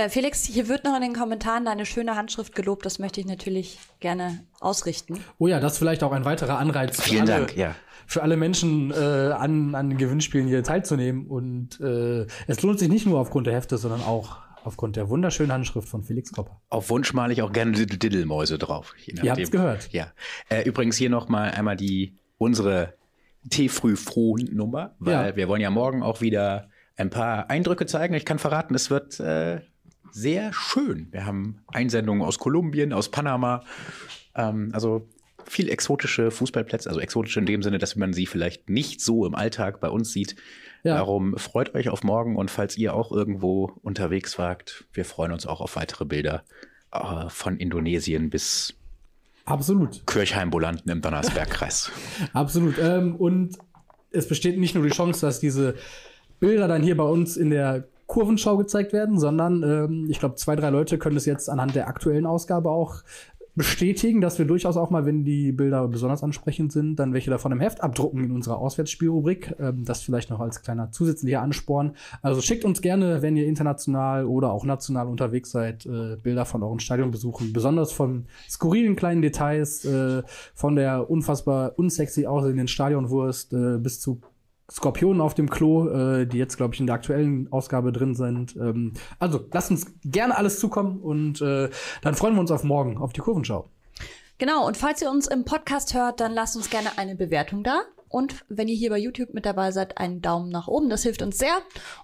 [0.00, 2.86] Äh, Felix, hier wird noch in den Kommentaren deine schöne Handschrift gelobt.
[2.86, 5.22] Das möchte ich natürlich gerne ausrichten.
[5.38, 7.74] Oh ja, das ist vielleicht auch ein weiterer Anreiz für Vielen alle, Dank, ja.
[8.06, 11.26] für alle Menschen äh, an, an Gewinnspielen hier teilzunehmen.
[11.26, 15.52] Und äh, es lohnt sich nicht nur aufgrund der Hefte, sondern auch aufgrund der wunderschönen
[15.52, 16.60] Handschrift von Felix Kopper.
[16.68, 18.94] Auf Wunsch male ich auch gerne Diddle- Diddelmäuse drauf.
[19.06, 19.50] Ihr habt's nachdem.
[19.50, 19.88] gehört.
[19.92, 20.12] Ja.
[20.48, 22.94] Äh, übrigens hier noch mal einmal die unsere
[23.48, 25.36] T-Früh-Froh-Nummer, weil Ja.
[25.36, 28.14] wir wollen ja morgen auch wieder ein paar Eindrücke zeigen.
[28.14, 29.60] Ich kann verraten, es wird äh,
[30.12, 31.08] sehr schön.
[31.10, 33.64] Wir haben Einsendungen aus Kolumbien, aus Panama,
[34.34, 35.08] ähm, also
[35.46, 39.34] viel exotische Fußballplätze, also exotisch in dem Sinne, dass man sie vielleicht nicht so im
[39.34, 40.36] Alltag bei uns sieht.
[40.82, 40.94] Ja.
[40.94, 45.46] Darum freut euch auf morgen und falls ihr auch irgendwo unterwegs wagt, wir freuen uns
[45.46, 46.44] auch auf weitere Bilder
[46.92, 48.74] äh, von Indonesien bis
[49.44, 50.06] Absolut.
[50.06, 51.90] Kirchheimbulanten im Donnersbergkreis.
[52.32, 52.78] Absolut.
[52.78, 53.58] Ähm, und
[54.12, 55.74] es besteht nicht nur die Chance, dass diese
[56.38, 60.56] Bilder dann hier bei uns in der Kurvenschau gezeigt werden, sondern ähm, ich glaube, zwei,
[60.56, 63.04] drei Leute können es jetzt anhand der aktuellen Ausgabe auch
[63.54, 67.52] bestätigen, dass wir durchaus auch mal, wenn die Bilder besonders ansprechend sind, dann welche davon
[67.52, 69.54] im Heft abdrucken in unserer Auswärtsspielrubrik.
[69.60, 71.94] Ähm, das vielleicht noch als kleiner zusätzlicher Ansporn.
[72.20, 76.64] Also schickt uns gerne, wenn ihr international oder auch national unterwegs seid, äh, Bilder von
[76.64, 83.78] euren Stadionbesuchen, besonders von skurrilen kleinen Details, äh, von der unfassbar unsexy aussehenden Stadionwurst äh,
[83.78, 84.20] bis zu
[84.70, 88.54] Skorpionen auf dem Klo, äh, die jetzt, glaube ich, in der aktuellen Ausgabe drin sind.
[88.56, 91.68] Ähm, also lasst uns gerne alles zukommen und äh,
[92.02, 93.68] dann freuen wir uns auf morgen, auf die Kurvenschau.
[94.38, 97.82] Genau, und falls ihr uns im Podcast hört, dann lasst uns gerne eine Bewertung da.
[98.08, 100.88] Und wenn ihr hier bei YouTube mit dabei seid, einen Daumen nach oben.
[100.90, 101.52] Das hilft uns sehr.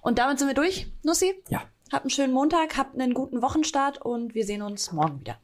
[0.02, 0.86] Und damit sind wir durch.
[1.02, 5.18] Nussi, Ja, habt einen schönen Montag, habt einen guten Wochenstart und wir sehen uns morgen
[5.20, 5.36] wieder.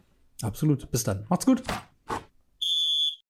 [0.43, 0.89] absolut.
[0.91, 1.25] Bis dann.
[1.29, 1.63] Macht's gut.